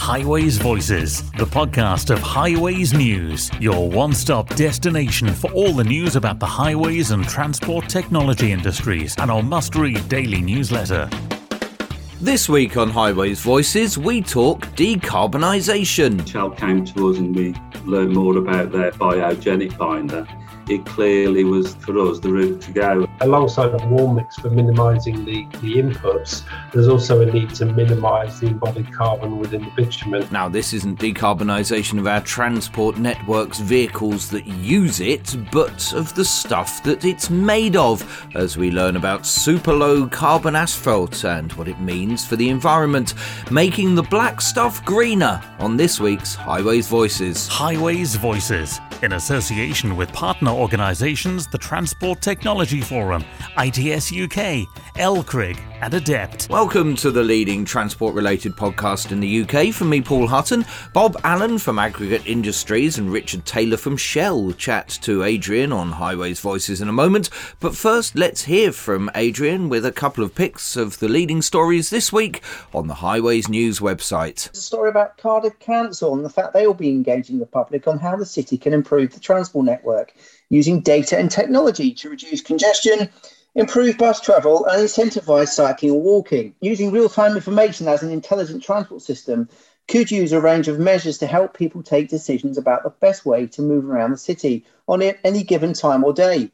[0.00, 6.16] Highways Voices, the podcast of Highways News, your one stop destination for all the news
[6.16, 11.08] about the highways and transport technology industries, and our must read daily newsletter.
[12.18, 16.26] This week on Highways Voices, we talk decarbonisation.
[16.26, 17.54] Shell came to us and we
[17.84, 20.26] learned more about their biogenic binder
[20.68, 23.08] it clearly was for us the route to go.
[23.20, 28.40] Alongside the warm mix for minimising the, the inputs, there's also a need to minimise
[28.40, 30.26] the embodied carbon within the bitumen.
[30.30, 36.24] Now, this isn't decarbonisation of our transport networks, vehicles that use it, but of the
[36.24, 41.68] stuff that it's made of, as we learn about super low carbon asphalt and what
[41.68, 43.14] it means for the environment,
[43.50, 47.48] making the black stuff greener on this week's Highways Voices.
[47.48, 53.24] Highways Voices, in association with partner organisations the Transport Technology Forum,
[53.58, 56.48] ITS UK, LCRIG, and Adept.
[56.50, 61.16] Welcome to the leading transport related podcast in the UK from me, Paul Hutton, Bob
[61.24, 64.52] Allen from Aggregate Industries, and Richard Taylor from Shell.
[64.52, 67.30] Chat to Adrian on Highways Voices in a moment.
[67.60, 71.90] But first, let's hear from Adrian with a couple of picks of the leading stories
[71.90, 72.42] this week
[72.74, 74.48] on the Highways News website.
[74.48, 77.88] It's a story about Cardiff Council and the fact they will be engaging the public
[77.88, 80.12] on how the city can improve the transport network
[80.50, 83.08] using data and technology to reduce congestion,
[83.54, 86.54] improve bus travel, and incentivise cycling and walking.
[86.60, 89.48] Using real time information as an intelligent transport system
[89.88, 93.46] could use a range of measures to help people take decisions about the best way
[93.48, 96.50] to move around the city on any given time or day.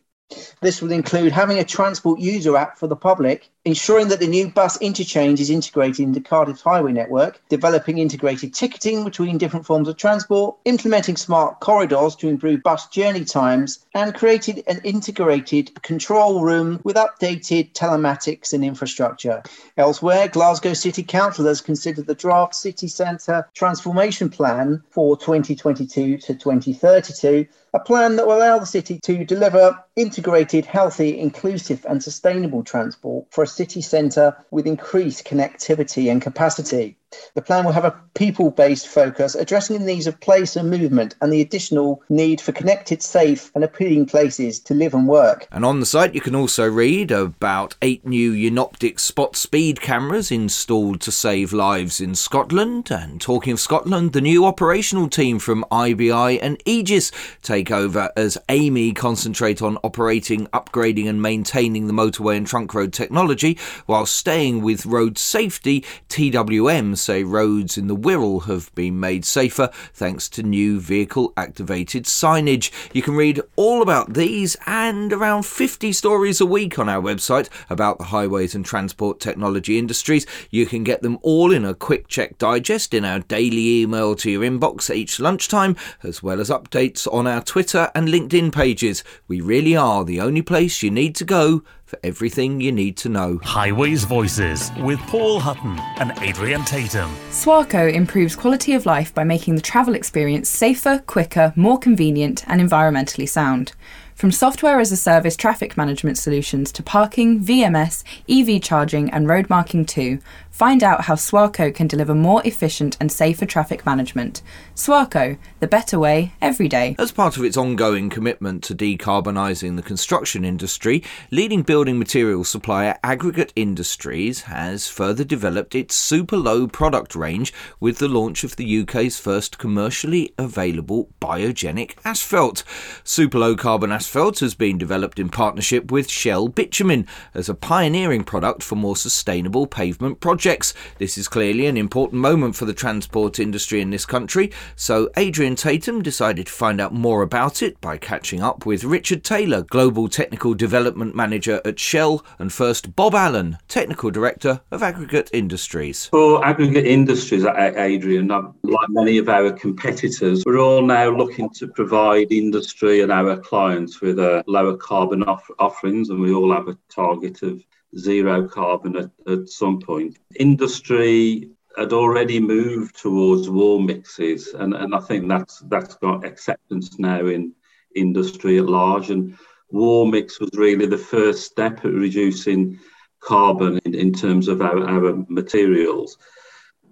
[0.61, 4.49] This will include having a transport user app for the public, ensuring that the new
[4.49, 9.97] bus interchange is integrated into Cardiff's highway network, developing integrated ticketing between different forms of
[9.97, 16.81] transport, implementing smart corridors to improve bus journey times, and created an integrated control room
[16.83, 19.43] with updated telematics and infrastructure.
[19.77, 26.35] Elsewhere, Glasgow City Council has considered the draft city centre transformation plan for 2022 to
[26.35, 32.65] 2032 a plan that will allow the city to deliver integrated, healthy, inclusive, and sustainable
[32.65, 36.97] transport for a city centre with increased connectivity and capacity.
[37.35, 41.15] The plan will have a people based focus addressing the needs of place and movement
[41.21, 45.47] and the additional need for connected, safe, and appealing places to live and work.
[45.53, 50.31] And on the site, you can also read about eight new Jenoptik spot speed cameras
[50.31, 52.91] installed to save lives in Scotland.
[52.91, 57.13] And talking of Scotland, the new operational team from IBI and Aegis
[57.43, 62.93] take over as Amey concentrate on operating, upgrading, and maintaining the motorway and trunk road
[62.93, 65.85] technology while staying with road safety.
[66.09, 72.05] TWM say roads in the Wirral have been made safer thanks to new vehicle activated
[72.05, 72.71] signage.
[72.93, 77.49] You can read all about these and around 50 stories a week on our website
[77.71, 80.27] about the highways and transport technology industries.
[80.51, 84.31] You can get them all in a quick check digest in our daily email to
[84.31, 89.05] your inbox each lunchtime, as well as updates on our Twitter and LinkedIn pages.
[89.29, 93.09] We really are the only place you need to go for everything you need to
[93.09, 93.39] know.
[93.43, 97.11] Highways Voices with Paul Hutton and Adrian Tatum.
[97.31, 102.61] Swarco improves quality of life by making the travel experience safer, quicker, more convenient, and
[102.61, 103.73] environmentally sound.
[104.17, 109.51] From software as a service traffic management solutions to parking, VMS, EV charging, and road
[109.51, 110.21] marking too,
[110.57, 114.41] Find out how Swarco can deliver more efficient and safer traffic management.
[114.75, 116.97] Swarco, the better way, every day.
[116.99, 122.97] As part of its ongoing commitment to decarbonising the construction industry, leading building material supplier
[123.05, 128.81] Aggregate Industries has further developed its super low product range with the launch of the
[128.81, 132.65] UK's first commercially available biogenic asphalt.
[133.05, 138.25] Super low carbon asphalt has been developed in partnership with Shell Bitumen as a pioneering
[138.25, 140.75] product for more sustainable pavement projects projects.
[140.99, 145.57] This is clearly an important moment for the transport industry in this country, so Adrian
[145.57, 150.09] Tatum decided to find out more about it by catching up with Richard Taylor, Global
[150.09, 156.07] Technical Development Manager at Shell, and first Bob Allen, Technical Director of Aggregate Industries.
[156.07, 161.67] For Aggregate Industries, Adrian, um, like many of our competitors, we're all now looking to
[161.67, 166.69] provide industry and our clients with a lower carbon off- offerings, and we all have
[166.69, 167.61] a target of
[167.99, 170.19] zero carbon at, at some point.
[170.39, 176.99] Industry had already moved towards warm mixes, and, and I think that's that's got acceptance
[176.99, 177.53] now in
[177.95, 179.11] industry at large.
[179.11, 179.37] And
[179.71, 182.79] warm mix was really the first step at reducing
[183.21, 186.17] carbon in, in terms of our, our materials.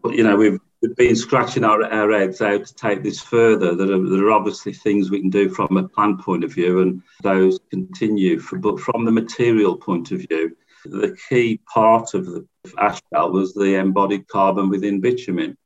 [0.03, 0.61] But you know, we've
[0.97, 3.75] been scratching our, our heads out to take this further.
[3.75, 6.81] There are, there are obviously things we can do from a plan point of view,
[6.81, 8.39] and those continue.
[8.39, 12.47] For, but from the material point of view, the key part of the
[12.79, 15.57] asphalt was the embodied carbon within bitumen.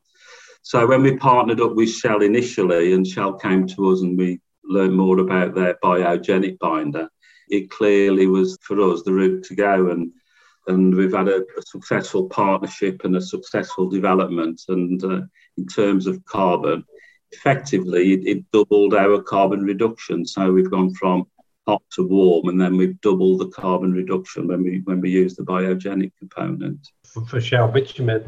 [0.63, 4.41] So when we partnered up with Shell initially, and Shell came to us and we
[4.65, 7.09] learned more about their biogenic binder,
[7.49, 9.91] it clearly was for us the route to go.
[9.91, 10.13] And
[10.69, 14.61] and we've had a, a successful partnership and a successful development.
[14.69, 15.23] And uh,
[15.57, 16.85] in terms of carbon,
[17.33, 20.27] effectively it, it, doubled our carbon reduction.
[20.27, 21.27] So we've gone from
[21.69, 25.37] hot to warm, and then we've doubled the carbon reduction when we when we use
[25.37, 26.81] the biogenic component.
[27.05, 28.25] For, for Shell bitumen,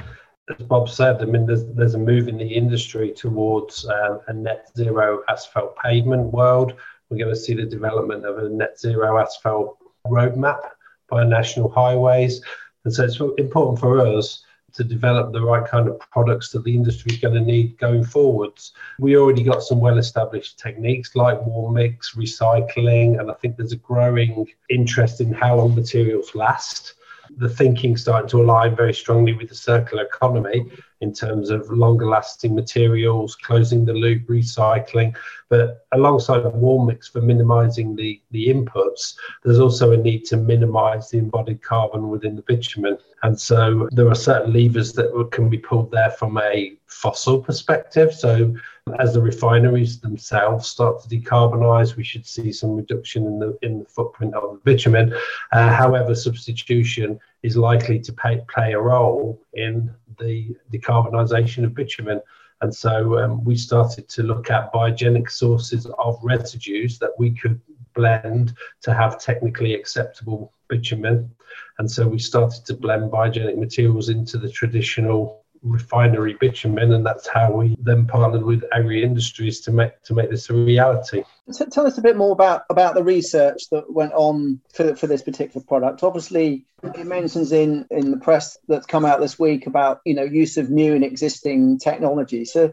[0.50, 4.32] as Bob said, I mean, there's, there's a move in the industry towards uh, a
[4.34, 6.74] net zero asphalt pavement world.
[7.08, 10.60] We're going to see the development of a net zero asphalt roadmap
[11.08, 12.42] by national highways.
[12.84, 14.42] And so it's important for us
[14.80, 18.02] to develop the right kind of products that the industry is going to need going
[18.02, 18.72] forwards.
[18.98, 23.72] We already got some well established techniques like warm mix, recycling, and I think there's
[23.72, 26.94] a growing interest in how long materials last
[27.36, 30.68] the thinking starting to align very strongly with the circular economy
[31.00, 35.16] in terms of longer lasting materials, closing the loop, recycling.
[35.48, 41.10] But alongside warm mix for minimizing the, the inputs, there's also a need to minimize
[41.10, 42.98] the embodied carbon within the bitumen.
[43.22, 48.14] And so there are certain levers that can be pulled there from a fossil perspective.
[48.14, 48.54] So
[48.98, 53.80] as the refineries themselves start to decarbonize, we should see some reduction in the in
[53.80, 55.14] the footprint of the bitumen.
[55.52, 62.20] Uh, however, substitution is likely to pay, play a role in the decarbonisation of bitumen.
[62.60, 67.60] And so um, we started to look at biogenic sources of residues that we could
[67.94, 71.30] blend to have technically acceptable bitumen.
[71.78, 77.28] And so we started to blend biogenic materials into the traditional refinery bitumen, and that's
[77.28, 81.24] how we then partnered with Agri Industries to make to make this a reality.
[81.50, 85.06] So tell us a bit more about about the research that went on for, for
[85.06, 86.02] this particular product.
[86.02, 90.24] Obviously, it mentions in in the press that's come out this week about you know
[90.24, 92.44] use of new and existing technology.
[92.44, 92.72] So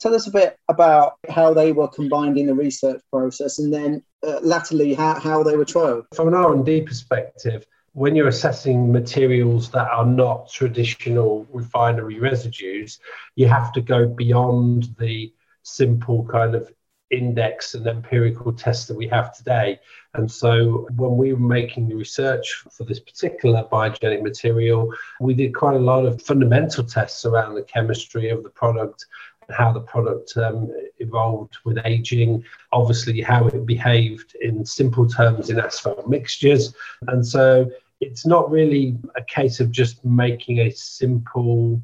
[0.00, 4.02] tell us a bit about how they were combined in the research process, and then
[4.26, 6.06] uh, latterly how, how they were trialed.
[6.14, 12.18] From an R and D perspective when you're assessing materials that are not traditional refinery
[12.18, 12.98] residues,
[13.36, 15.32] you have to go beyond the
[15.62, 16.70] simple kind of
[17.10, 19.80] index and empirical tests that we have today.
[20.12, 25.54] And so when we were making the research for this particular biogenic material, we did
[25.54, 29.06] quite a lot of fundamental tests around the chemistry of the product
[29.48, 30.68] how the product um,
[30.98, 36.74] evolved with aging, obviously how it behaved in simple terms in asphalt mixtures.
[37.06, 37.70] And so
[38.00, 41.82] it's not really a case of just making a simple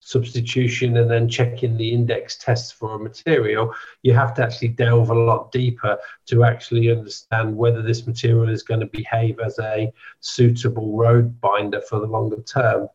[0.00, 5.10] substitution and then checking the index tests for a material, you have to actually delve
[5.10, 9.92] a lot deeper to actually understand whether this material is going to behave as a
[10.20, 12.88] suitable road binder for the longer term.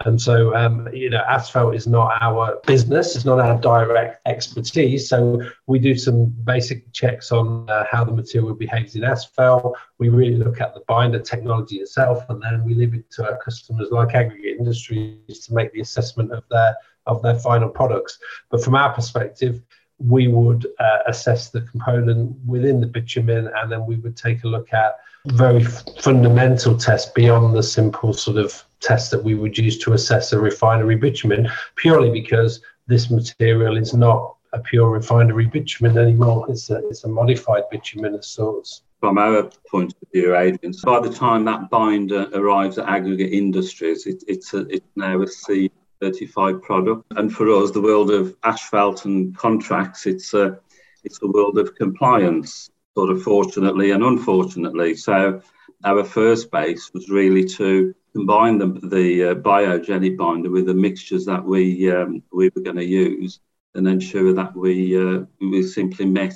[0.00, 5.08] And so, um, you know, asphalt is not our business, it's not our direct expertise.
[5.08, 9.76] So, we do some basic checks on uh, how the material behaves in asphalt.
[9.98, 13.38] We really look at the binder technology itself, and then we leave it to our
[13.38, 16.76] customers like aggregate industries to make the assessment of their
[17.06, 18.18] of their final products.
[18.50, 19.62] But from our perspective,
[19.98, 24.48] we would uh, assess the component within the bitumen, and then we would take a
[24.48, 24.96] look at
[25.26, 30.32] very fundamental tests beyond the simple sort of test that we would use to assess
[30.32, 36.46] a refinery bitumen, purely because this material is not a pure refinery bitumen anymore.
[36.48, 38.82] It's a, it's a modified bitumen of sorts.
[39.00, 43.32] From our point of view, Adrian, so by the time that binder arrives at aggregate
[43.32, 45.70] industries, it, it's, a, it's now a C
[46.04, 47.04] certified product.
[47.16, 50.58] And for us, the world of asphalt and contracts, it's a,
[51.04, 54.94] it's a world of compliance, sort of fortunately and unfortunately.
[54.96, 55.40] So
[55.84, 61.24] our first base was really to combine the, the uh, biogenic binder with the mixtures
[61.26, 63.40] that we um, we were going to use
[63.74, 66.34] and ensure that we uh, we simply met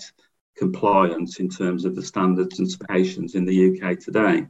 [0.57, 4.47] compliance in terms of the standards and specifications in the UK today.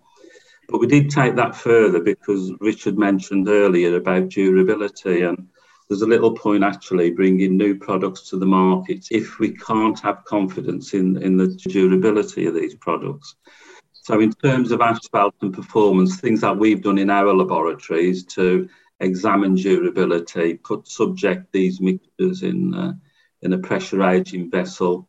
[0.68, 5.48] But we did take that further because Richard mentioned earlier about durability and
[5.88, 10.25] there's a little point actually bringing new products to the market if we can't have
[10.25, 13.37] confidence in, in the durability of these products.
[13.92, 18.68] So, in terms of asphalt and performance, things that we've done in our laboratories to
[19.00, 22.92] examine durability, put subject these mixtures in uh,
[23.40, 25.08] in a pressure aging vessel,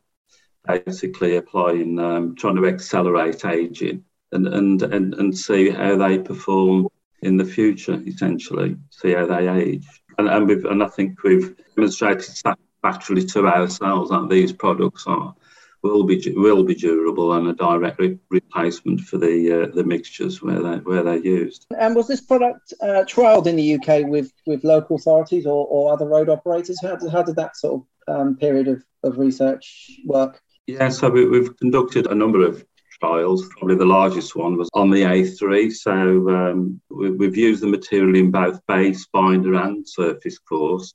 [0.65, 6.87] basically applying um, trying to accelerate aging and, and and and see how they perform
[7.21, 8.01] in the future.
[8.05, 13.47] Essentially, see how they age, and and, we've, and I think we've demonstrated satisfactorily to
[13.47, 15.35] ourselves that these products are
[15.81, 20.41] will be will be durable and a direct re- replacement for the uh, the mixtures
[20.41, 21.65] where they where they're used.
[21.77, 25.93] And was this product uh, trialled in the UK with with local authorities or, or
[25.93, 26.79] other road operators?
[26.81, 30.41] How did, how did that sort of um, period of, of research work?
[30.67, 32.63] Yeah, so we, we've conducted a number of
[32.99, 33.47] trials.
[33.49, 35.71] Probably the largest one was on the A3.
[35.71, 40.93] So um, we, have used the material in both base, binder, and surface course.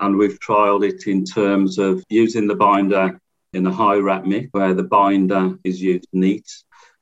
[0.00, 3.20] And we've trialled it in terms of using the binder
[3.52, 6.50] in a high RAP mix, where the binder is used neat.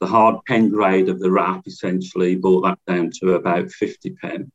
[0.00, 4.52] The hard pen grade of the RAP essentially brought that down to about 50 pen.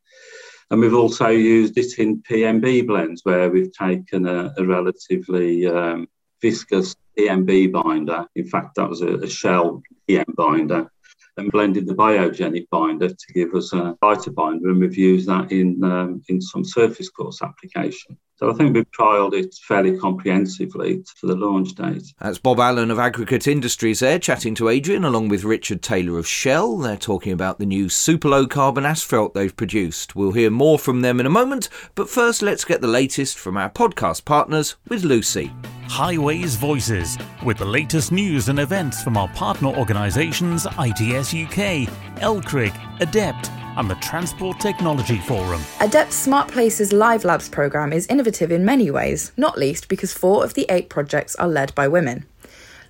[0.70, 6.08] And we've also used it in PMB blends, where we've taken a, a relatively um,
[6.40, 8.26] viscous PMB binder.
[8.36, 10.90] In fact, that was a, a shell PM binder
[11.36, 15.52] and blended the biogenic binder to give us a lighter binder, and we've used that
[15.52, 18.18] in um, in some surface course application.
[18.40, 22.04] So I think we've trialled it fairly comprehensively for the launch date.
[22.18, 26.26] That's Bob Allen of Aggregate Industries there, chatting to Adrian along with Richard Taylor of
[26.26, 26.78] Shell.
[26.78, 30.16] They're talking about the new super low carbon asphalt they've produced.
[30.16, 33.58] We'll hear more from them in a moment, but first let's get the latest from
[33.58, 35.52] our podcast partners with Lucy.
[35.82, 41.90] Highways Voices, with the latest news and events from our partner organisations ITS UK,
[42.22, 45.62] LCRIG, ADEPT, and the Transport Technology Forum.
[45.80, 50.44] ADEPT's Smart Places Live Labs programme is innovative in many ways, not least because four
[50.44, 52.26] of the eight projects are led by women.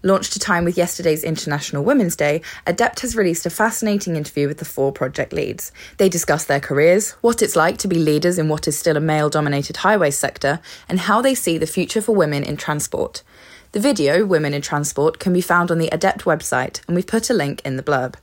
[0.02, 4.56] Launched to time with yesterday's International Women's Day, Adept has released a fascinating interview with
[4.56, 5.72] the four project leads.
[5.98, 9.00] They discuss their careers, what it's like to be leaders in what is still a
[9.00, 13.22] male dominated highway sector, and how they see the future for women in transport.
[13.72, 17.30] The video, Women in Transport, can be found on the Adept website, and we've put
[17.30, 18.14] a link in the blurb.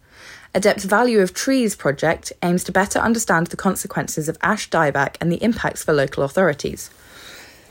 [0.56, 5.32] Adept's Value of Trees project aims to better understand the consequences of ash dieback and
[5.32, 6.90] the impacts for local authorities.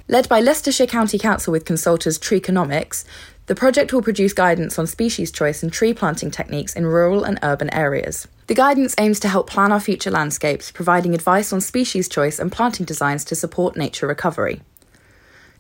[0.09, 3.05] Led by Leicestershire County Council with consultants Treeconomics,
[3.47, 7.39] the project will produce guidance on species choice and tree planting techniques in rural and
[7.43, 8.29] urban areas.
[8.47, 12.53] The guidance aims to help plan our future landscapes, providing advice on species choice and
[12.53, 14.61] planting designs to support nature recovery.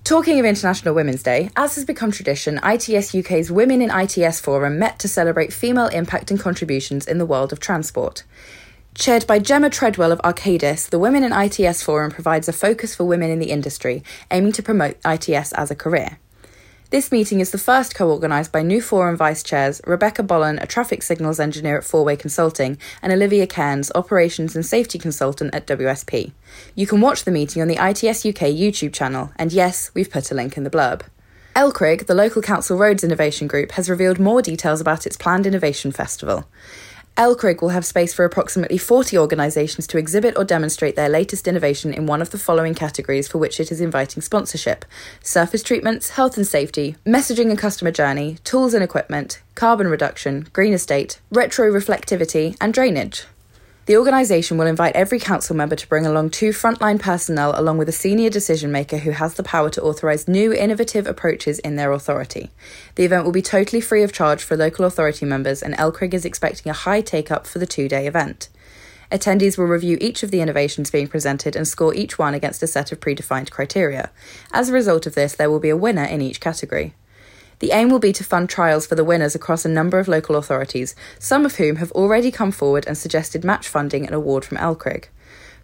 [0.07, 4.79] Talking of International Women's Day, as has become tradition, ITS UK's Women in ITS Forum
[4.79, 8.23] met to celebrate female impact and contributions in the world of transport.
[8.95, 13.03] Chaired by Gemma Treadwell of Arcadis, the Women in ITS Forum provides a focus for
[13.03, 16.21] women in the industry, aiming to promote ITS as a career.
[16.91, 20.69] This meeting is the first co organised by new Forum Vice Chairs Rebecca Bollen, a
[20.69, 25.67] traffic signals engineer at Four Way Consulting, and Olivia Cairns, operations and safety consultant at
[25.67, 26.31] WSP.
[26.77, 30.31] You can watch the meeting on the ITS UK YouTube channel, and yes, we've put
[30.31, 31.03] a link in the blurb.
[31.57, 35.91] LCRIG, the local council roads innovation group, has revealed more details about its planned innovation
[35.91, 36.47] festival.
[37.17, 41.95] LCRIG will have space for approximately 40 organisations to exhibit or demonstrate their latest innovation
[41.95, 44.85] in one of the following categories for which it is inviting sponsorship
[45.23, 50.75] surface treatments, health and safety, messaging and customer journey, tools and equipment, carbon reduction, green
[50.75, 53.25] estate, retro reflectivity, and drainage.
[53.87, 57.89] The organisation will invite every council member to bring along two frontline personnel along with
[57.89, 61.93] a senior decision maker who has the power to authorise new innovative approaches in their
[61.93, 62.51] authority.
[62.97, 66.25] The event will be totally free of charge for local authority members, and LCRIG is
[66.25, 68.49] expecting a high take up for the two day event.
[69.13, 72.67] Attendees will review each of the innovations being presented and score each one against a
[72.67, 74.11] set of predefined criteria.
[74.53, 76.93] As a result of this, there will be a winner in each category.
[77.59, 80.37] The aim will be to fund trials for the winners across a number of local
[80.37, 84.59] authorities, some of whom have already come forward and suggested match funding and award from
[84.59, 85.07] LCRIG.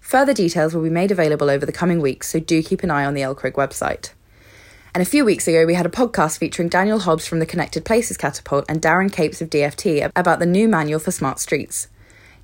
[0.00, 3.04] Further details will be made available over the coming weeks, so do keep an eye
[3.04, 4.10] on the LCRIG website.
[4.94, 7.84] And a few weeks ago, we had a podcast featuring Daniel Hobbs from the Connected
[7.84, 11.88] Places Catapult and Darren Capes of DFT about the new manual for smart streets.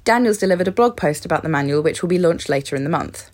[0.05, 2.91] Daniel's delivered a blog post about the manual, which will be launched later in the
[2.91, 3.31] month.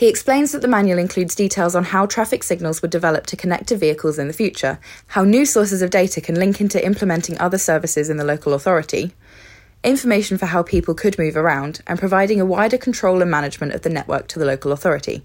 [0.00, 3.66] He explains that the manual includes details on how traffic signals would develop to connect
[3.66, 4.78] to vehicles in the future,
[5.08, 9.12] how new sources of data can link into implementing other services in the local authority,
[9.84, 13.82] information for how people could move around, and providing a wider control and management of
[13.82, 15.22] the network to the local authority.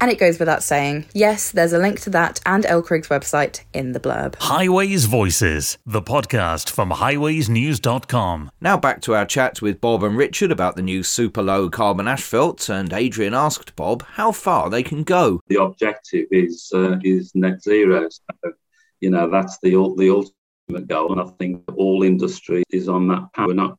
[0.00, 3.92] And it goes without saying, yes, there's a link to that and LCRIG's website in
[3.92, 4.36] the blurb.
[4.36, 8.50] Highways Voices, the podcast from highwaysnews.com.
[8.60, 12.06] Now back to our chat with Bob and Richard about the new super low carbon
[12.06, 12.68] asphalt.
[12.68, 15.40] And Adrian asked Bob how far they can go.
[15.48, 18.08] The objective is uh, is net zero.
[18.08, 18.52] So,
[19.00, 21.12] you know, that's the, the ultimate goal.
[21.12, 23.48] And I think all industry is on that path.
[23.48, 23.78] We're not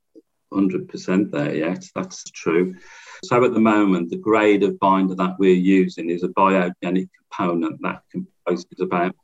[0.51, 1.85] 100% there yet.
[1.95, 2.75] That's true.
[3.23, 7.81] So at the moment, the grade of binder that we're using is a biogenic component
[7.81, 9.15] that composes about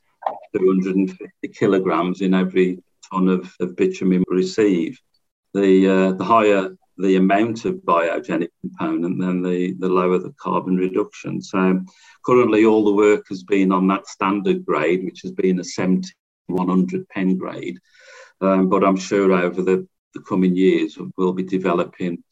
[0.56, 5.00] 250 kilograms in every ton of, of bitumen we receive.
[5.54, 10.78] The, uh, the higher the amount of biogenic component, then the, the lower the carbon
[10.78, 11.42] reduction.
[11.42, 11.82] So
[12.26, 16.10] currently all the work has been on that standard grade, which has been a 70
[16.48, 17.80] 100 pen grade.
[18.42, 22.24] Um, but I'm sure over the, the coming years we'll be developing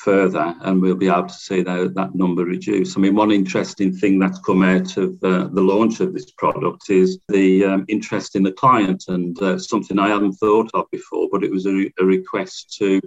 [0.00, 2.96] further and we'll be able to see that, that number reduce.
[2.96, 6.88] I mean, one interesting thing that's come out of uh, the launch of this product
[6.88, 11.28] is the um, interest in the client and uh, something I hadn't thought of before,
[11.30, 13.00] but it was a, re- a request to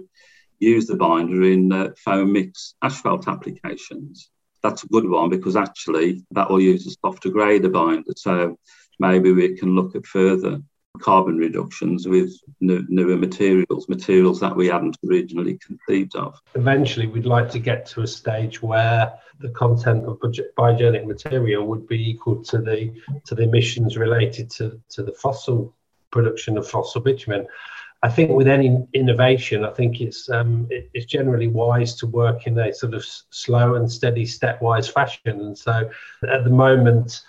[0.60, 4.30] use the binder in uh, foam mix asphalt applications.
[4.62, 8.12] That's a good one because actually that will use a softer grader binder.
[8.16, 8.56] So
[9.00, 10.60] maybe we can look at further
[11.00, 16.38] carbon reductions with new, newer materials, materials that we hadn't originally conceived of.
[16.54, 20.20] Eventually, we'd like to get to a stage where the content of
[20.56, 22.92] biogenic material would be equal to the
[23.26, 25.74] to the emissions related to, to the fossil
[26.10, 27.46] production of fossil bitumen.
[28.04, 32.46] I think with any innovation, I think it's um, it, it's generally wise to work
[32.46, 35.40] in a sort of slow and steady stepwise fashion.
[35.40, 35.90] And so,
[36.28, 37.22] at the moment,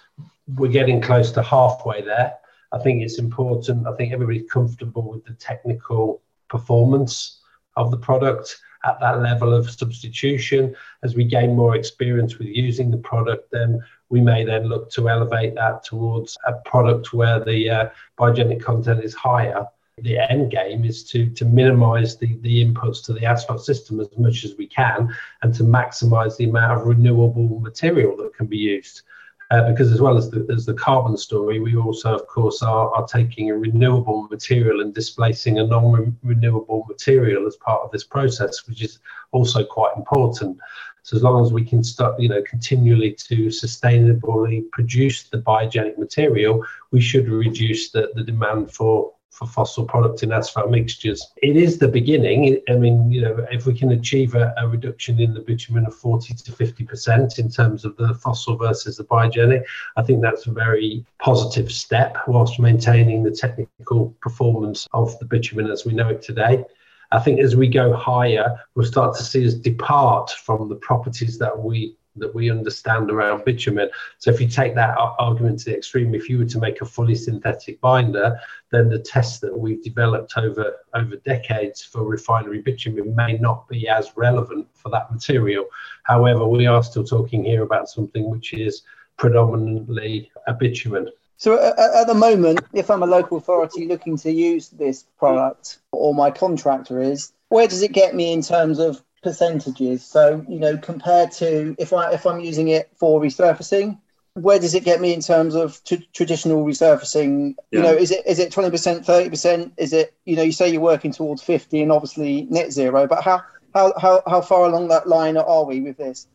[0.55, 2.35] we're getting close to halfway there
[2.71, 3.87] I think it's important.
[3.87, 7.41] I think everybody's comfortable with the technical performance
[7.75, 10.75] of the product at that level of substitution.
[11.03, 15.09] As we gain more experience with using the product, then we may then look to
[15.09, 19.65] elevate that towards a product where the uh, biogenic content is higher.
[19.97, 24.09] The end game is to, to minimize the, the inputs to the asphalt system as
[24.17, 28.57] much as we can and to maximize the amount of renewable material that can be
[28.57, 29.03] used.
[29.51, 32.89] Uh, because as well as the, as the carbon story, we also, of course, are,
[32.95, 38.67] are taking a renewable material and displacing a non-renewable material as part of this process,
[38.67, 38.97] which is
[39.31, 40.57] also quite important.
[41.03, 45.99] So as long as we can start, you know, continually to sustainably produce the biogenic
[45.99, 51.27] material, we should reduce the, the demand for for fossil products in asphalt mixtures.
[51.43, 52.61] It is the beginning.
[52.69, 55.93] I mean, you know, if we can achieve a, a reduction in the bitumen of
[55.93, 59.63] 40 to 50% in terms of the fossil versus the biogenic,
[59.97, 65.69] I think that's a very positive step whilst maintaining the technical performance of the bitumen
[65.69, 66.63] as we know it today.
[67.11, 71.37] I think as we go higher, we'll start to see us depart from the properties
[71.39, 73.89] that we that we understand around bitumen.
[74.19, 76.85] So if you take that argument to the extreme, if you were to make a
[76.85, 78.39] fully synthetic binder,
[78.71, 83.87] then the tests that we've developed over over decades for refinery bitumen may not be
[83.87, 85.65] as relevant for that material.
[86.03, 88.83] However, we are still talking here about something which is
[89.17, 91.09] predominantly a bitumen.
[91.37, 96.15] So at the moment, if I'm a local authority looking to use this product, or
[96.15, 100.05] my contractor is, where does it get me in terms of percentages.
[100.05, 103.99] So you know, compared to if I if I'm using it for resurfacing,
[104.35, 107.55] where does it get me in terms of t- traditional resurfacing?
[107.71, 107.79] Yeah.
[107.79, 109.73] You know, is it is it twenty percent, thirty percent?
[109.77, 113.23] Is it you know you say you're working towards fifty and obviously net zero, but
[113.23, 116.27] how how how how far along that line are we with this?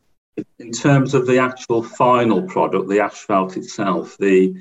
[0.58, 4.54] In terms of the actual final product, the asphalt itself, the,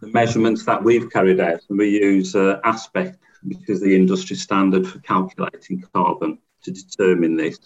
[0.00, 3.16] the measurements that we've carried out, and we use uh, asPECT
[3.48, 7.58] because the industry standard for calculating carbon to determine this.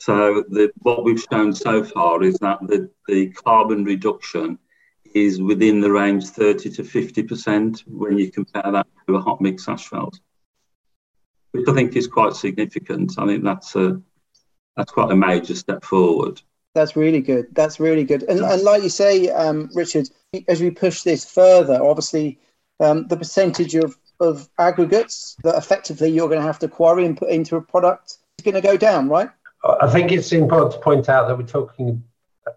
[0.00, 4.58] So the, what we've shown so far is that the, the carbon reduction
[5.14, 9.68] is within the range 30 to 50% when you compare that to a hot mix
[9.68, 10.18] asphalt,
[11.52, 13.18] which I think is quite significant.
[13.18, 14.00] I think that's a
[14.76, 16.40] that's quite a major step forward.
[16.74, 17.48] That's really good.
[17.52, 18.22] That's really good.
[18.22, 20.08] And, and like you say, um, Richard,
[20.48, 22.38] as we push this further, obviously
[22.78, 27.18] um, the percentage of, of aggregates that effectively you're going to have to quarry and
[27.18, 29.28] put into a product is going to go down, right?
[29.62, 32.02] I think it's important to point out that we're talking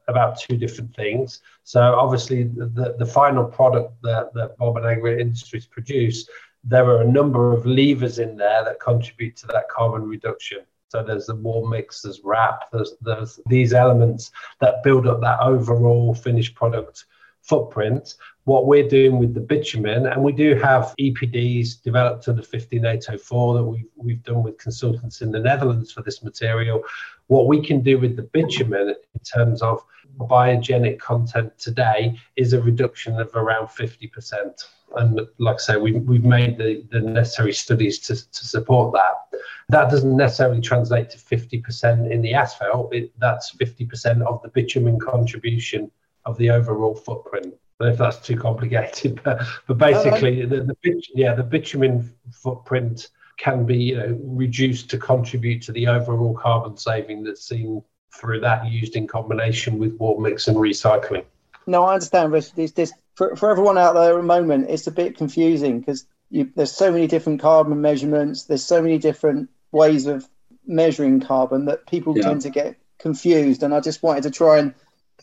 [0.07, 1.41] about two different things.
[1.63, 6.29] So obviously, the, the final product that, that Bob and Agri Industries produce,
[6.63, 10.59] there are a number of levers in there that contribute to that carbon reduction.
[10.87, 15.39] So there's the warm mix, there's RAP, there's, there's these elements that build up that
[15.39, 17.05] overall finished product
[17.41, 18.15] footprint.
[18.45, 23.63] What we're doing with the bitumen, and we do have EPDs developed under 15804 that
[23.63, 26.83] we've, we've done with consultants in the Netherlands for this material.
[27.27, 29.83] What we can do with the bitumen in terms of
[30.17, 34.63] biogenic content today is a reduction of around 50%.
[34.95, 39.39] And like I say, we, we've made the, the necessary studies to, to support that.
[39.69, 44.99] That doesn't necessarily translate to 50% in the asphalt, it, that's 50% of the bitumen
[44.99, 45.89] contribution
[46.25, 47.55] of the overall footprint.
[47.79, 50.55] But if that's too complicated, but, but basically, uh-huh.
[50.55, 55.87] the, the yeah, the bitumen footprint can be you know reduced to contribute to the
[55.87, 57.83] overall carbon saving that's seen
[58.13, 61.25] through that used in combination with warm mix and recycling.
[61.65, 62.55] No, I understand, Richard.
[62.55, 66.05] This, this, for, for everyone out there at the moment, it's a bit confusing because
[66.29, 68.43] there's so many different carbon measurements.
[68.43, 70.27] There's so many different ways of
[70.65, 72.23] measuring carbon that people yeah.
[72.23, 73.63] tend to get confused.
[73.63, 74.73] And I just wanted to try and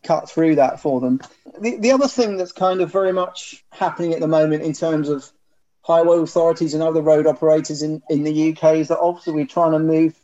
[0.02, 1.20] cut through that for them.
[1.60, 5.08] The, the other thing that's kind of very much happening at the moment in terms
[5.08, 5.30] of
[5.82, 9.72] highway authorities and other road operators in, in the UK is that obviously we're trying
[9.72, 10.14] to move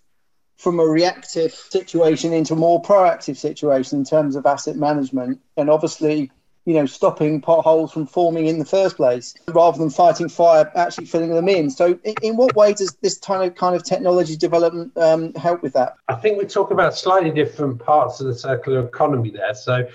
[0.57, 5.41] from a reactive situation into a more proactive situation in terms of asset management.
[5.57, 6.31] And obviously,
[6.67, 11.07] you know, stopping potholes from forming in the first place rather than fighting fire, actually
[11.07, 11.71] filling them in.
[11.71, 15.63] So, in, in what way does this kind of kind of technology development um, help
[15.63, 15.95] with that?
[16.09, 19.55] I think we talk about slightly different parts of the circular economy there.
[19.55, 19.87] So,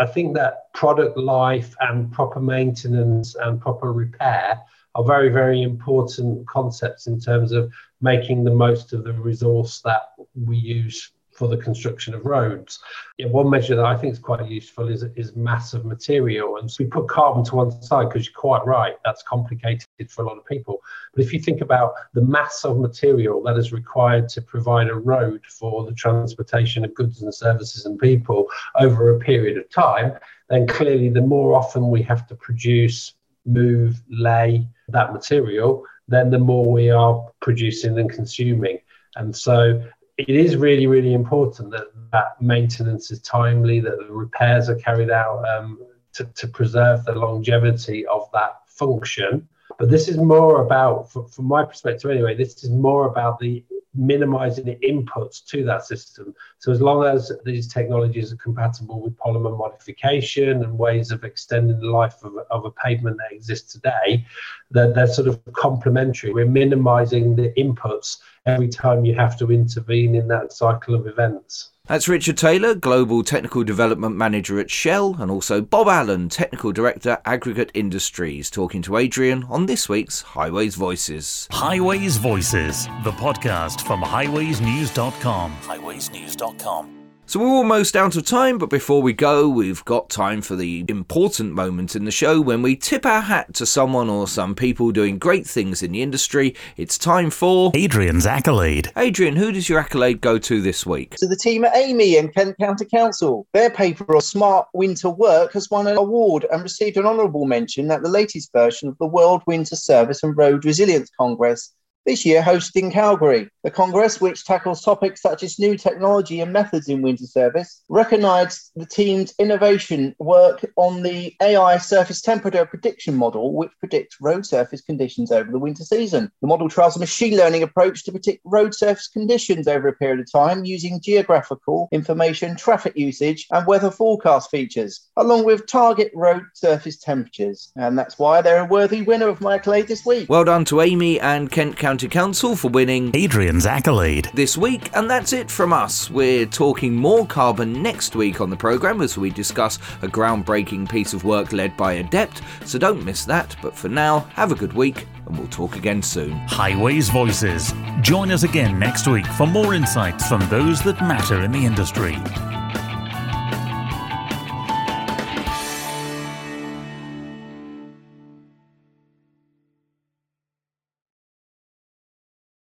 [0.00, 4.60] I think that product life and proper maintenance and proper repair
[4.96, 10.02] are very, very important concepts in terms of making the most of the resource that
[10.34, 12.78] we use for the construction of roads.
[13.18, 16.58] One measure that I think is quite useful is, is mass of material.
[16.58, 20.22] And so we put carbon to one side because you're quite right, that's complicated for
[20.22, 20.80] a lot of people.
[21.12, 24.94] But if you think about the mass of material that is required to provide a
[24.94, 28.46] road for the transportation of goods and services and people
[28.80, 30.12] over a period of time,
[30.48, 36.38] then clearly the more often we have to produce, move, lay that material, then the
[36.38, 38.78] more we are producing and consuming.
[39.16, 39.82] And so
[40.16, 45.10] it is really, really important that that maintenance is timely, that the repairs are carried
[45.10, 45.78] out um,
[46.12, 49.48] to, to preserve the longevity of that function.
[49.78, 54.64] But this is more about, from my perspective anyway, this is more about the minimizing
[54.64, 56.34] the inputs to that system.
[56.58, 61.78] So as long as these technologies are compatible with polymer modification and ways of extending
[61.78, 64.26] the life of, of a pavement that exists today,
[64.70, 66.32] they're, they're sort of complementary.
[66.32, 71.70] We're minimizing the inputs every time you have to intervene in that cycle of events.
[71.86, 77.18] That's Richard Taylor, Global Technical Development Manager at Shell, and also Bob Allen, Technical Director,
[77.26, 81.46] Aggregate Industries, talking to Adrian on this week's Highways Voices.
[81.50, 85.52] Highways Voices, the podcast from highwaysnews.com.
[85.60, 87.03] Highwaysnews.com.
[87.26, 90.84] So we're almost out of time, but before we go, we've got time for the
[90.88, 94.92] important moment in the show when we tip our hat to someone or some people
[94.92, 96.54] doing great things in the industry.
[96.76, 98.92] It's time for Adrian's accolade.
[98.94, 101.14] Adrian, who does your accolade go to this week?
[101.16, 103.46] To the team at Amey and Kent County Council.
[103.54, 107.90] Their paper on smart winter work has won an award and received an honourable mention
[107.90, 111.72] at the latest version of the World Winter Service and Road Resilience Congress
[112.06, 113.48] this year hosting Calgary.
[113.62, 118.72] The Congress, which tackles topics such as new technology and methods in winter service, recognised
[118.76, 124.82] the team's innovation work on the AI surface temperature prediction model, which predicts road surface
[124.82, 126.30] conditions over the winter season.
[126.42, 130.20] The model trials a machine learning approach to predict road surface conditions over a period
[130.20, 136.42] of time using geographical information, traffic usage, and weather forecast features, along with target road
[136.52, 137.72] surface temperatures.
[137.76, 140.28] And that's why they're a worthy winner of my accolade this week.
[140.28, 144.28] Well done to Amey and Kent County To council for winning Adrian's accolade.
[144.34, 146.10] This week, and that's it from us.
[146.10, 151.14] We're talking more carbon next week on the programme as we discuss a groundbreaking piece
[151.14, 153.54] of work led by Adept, so don't miss that.
[153.62, 156.32] But for now, have a good week, and we'll talk again soon.
[156.48, 157.72] Highways Voices.
[158.00, 162.16] Join us again next week for more insights from those that matter in the industry.